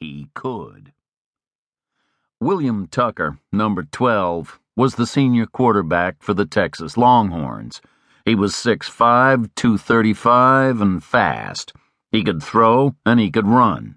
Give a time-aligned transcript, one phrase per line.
[0.00, 0.92] he could.
[2.40, 7.80] William Tucker, number 12, was the senior quarterback for the Texas Longhorns.
[8.24, 11.72] He was 6'5, 235, and fast.
[12.12, 13.96] He could throw and he could run.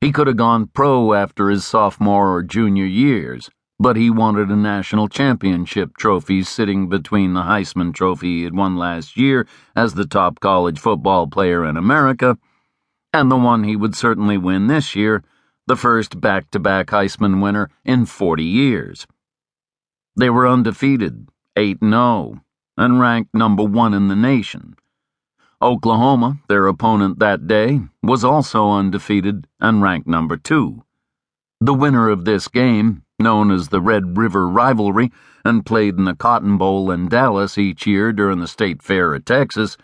[0.00, 4.56] He could have gone pro after his sophomore or junior years, but he wanted a
[4.56, 9.46] national championship trophy sitting between the Heisman Trophy he had won last year
[9.76, 12.36] as the top college football player in America
[13.12, 15.22] and the one he would certainly win this year
[15.66, 19.06] the first back to back Heisman winner in 40 years.
[20.16, 22.40] They were undefeated, 8 0,
[22.76, 24.76] and ranked number one in the nation.
[25.60, 30.84] Oklahoma, their opponent that day, was also undefeated and ranked number two.
[31.60, 35.10] The winner of this game, known as the Red River Rivalry
[35.44, 39.26] and played in the Cotton Bowl in Dallas each year during the State Fair at
[39.26, 39.76] Texas,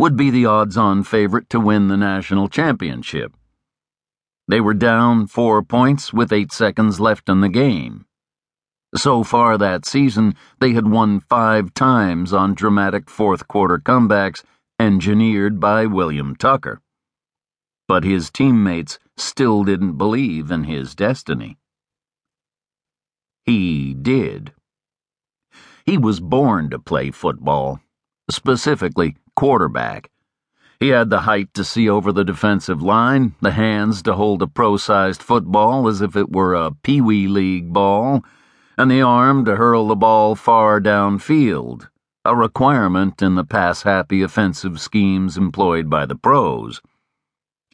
[0.00, 3.36] would be the odds on favorite to win the national championship.
[4.48, 8.06] They were down four points with eight seconds left in the game.
[8.96, 14.42] So far that season, they had won five times on dramatic fourth quarter comebacks
[14.78, 16.80] engineered by William Tucker.
[17.86, 21.58] But his teammates still didn't believe in his destiny.
[23.44, 24.54] He did.
[25.84, 27.80] He was born to play football,
[28.30, 30.10] specifically quarterback
[30.80, 34.46] he had the height to see over the defensive line, the hands to hold a
[34.46, 38.24] pro sized football as if it were a Pee Wee League ball,
[38.78, 41.90] and the arm to hurl the ball far downfield,
[42.24, 46.80] a requirement in the pass happy offensive schemes employed by the pros.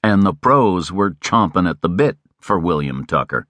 [0.02, 3.46] And the pros were chomping at the bit for William Tucker.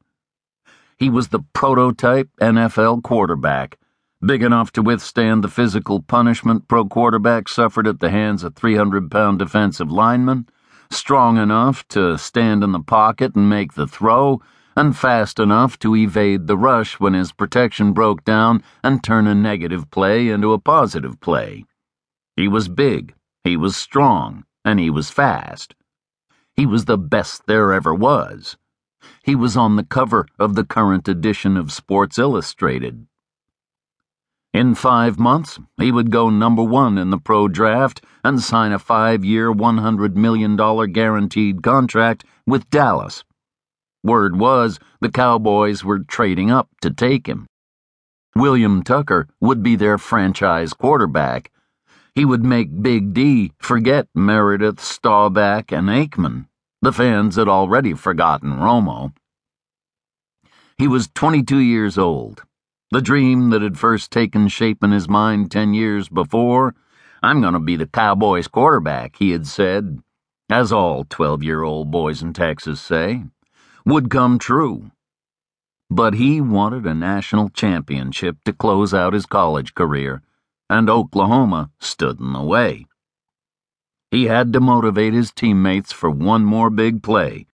[0.98, 3.78] He was the prototype NFL quarterback
[4.24, 9.10] big enough to withstand the physical punishment pro quarterback suffered at the hands of 300
[9.10, 10.48] pound defensive linemen,
[10.90, 14.40] strong enough to stand in the pocket and make the throw,
[14.76, 19.34] and fast enough to evade the rush when his protection broke down and turn a
[19.34, 21.64] negative play into a positive play.
[22.36, 25.74] He was big, he was strong, and he was fast.
[26.54, 28.56] He was the best there ever was.
[29.22, 33.06] He was on the cover of the current edition of Sports Illustrated.
[34.56, 38.78] In five months, he would go number one in the pro draft and sign a
[38.78, 40.56] five year, $100 million
[40.92, 43.22] guaranteed contract with Dallas.
[44.02, 47.46] Word was the Cowboys were trading up to take him.
[48.34, 51.50] William Tucker would be their franchise quarterback.
[52.14, 56.46] He would make Big D forget Meredith, Staubach, and Aikman.
[56.80, 59.12] The fans had already forgotten Romo.
[60.78, 62.42] He was 22 years old
[62.90, 66.74] the dream that had first taken shape in his mind ten years before,
[67.22, 70.00] I'm going to be the Cowboys quarterback, he had said,
[70.48, 73.24] as all 12 year old boys in Texas say,
[73.84, 74.90] would come true.
[75.90, 80.22] But he wanted a national championship to close out his college career,
[80.68, 82.86] and Oklahoma stood in the way.
[84.10, 87.46] He had to motivate his teammates for one more big play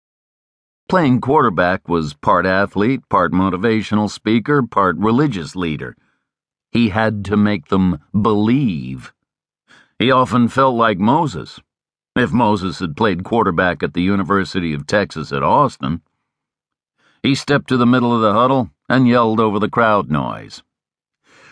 [0.92, 5.96] Playing quarterback was part athlete, part motivational speaker, part religious leader.
[6.70, 9.14] He had to make them believe.
[9.98, 11.62] He often felt like Moses,
[12.18, 16.02] if Moses had played quarterback at the University of Texas at Austin.
[17.24, 20.62] He stepped to the middle of the huddle and yelled over the crowd noise.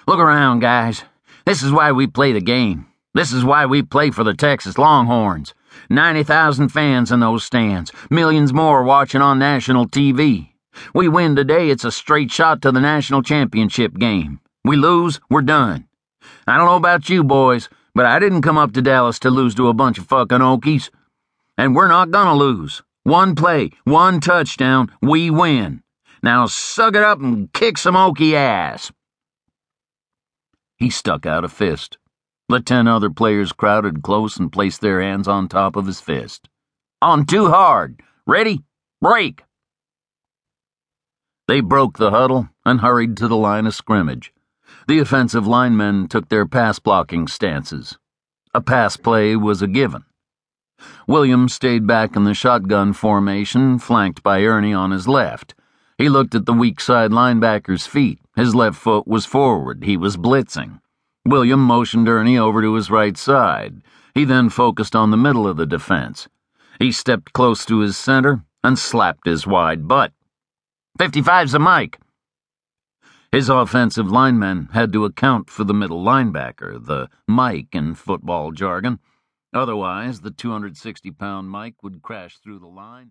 [0.05, 1.05] Look around, guys.
[1.45, 2.87] This is why we play the game.
[3.13, 5.53] This is why we play for the Texas Longhorns.
[5.89, 10.49] 90,000 fans in those stands, millions more watching on national TV.
[10.93, 14.39] We win today, it's a straight shot to the national championship game.
[14.63, 15.87] We lose, we're done.
[16.47, 19.55] I don't know about you boys, but I didn't come up to Dallas to lose
[19.55, 20.89] to a bunch of fucking Okies.
[21.57, 22.81] And we're not gonna lose.
[23.03, 25.83] One play, one touchdown, we win.
[26.21, 28.91] Now suck it up and kick some Okie ass.
[30.77, 31.97] He stuck out a fist.
[32.49, 36.49] The ten other players crowded close and placed their hands on top of his fist.
[36.99, 38.01] On too hard.
[38.25, 38.63] Ready?
[38.99, 39.43] Break!
[41.47, 44.33] They broke the huddle and hurried to the line of scrimmage.
[44.87, 47.99] The offensive linemen took their pass blocking stances.
[48.51, 50.05] A pass play was a given.
[51.07, 55.53] Williams stayed back in the shotgun formation, flanked by Ernie on his left.
[55.99, 58.19] He looked at the weak side linebacker's feet.
[58.35, 59.83] His left foot was forward.
[59.83, 60.81] He was blitzing.
[61.29, 63.81] William motioned Ernie over to his right side.
[64.15, 66.27] He then focused on the middle of the defense.
[66.79, 70.11] He stepped close to his center and slapped his wide butt.
[70.97, 71.99] 55's a Mike.
[73.31, 78.99] His offensive linemen had to account for the middle linebacker, the Mike in football jargon.
[79.53, 83.07] Otherwise, the 260 pound Mike would crash through the line.